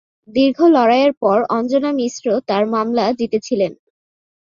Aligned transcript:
দীর্ঘ 0.29 0.59
লড়াইয়ের 0.75 1.13
পর 1.21 1.37
অঞ্জনা 1.49 1.91
মিশ্র 1.91 2.25
তার 2.49 2.63
মামলা 2.67 3.05
জিতেছিলেন। 3.19 3.71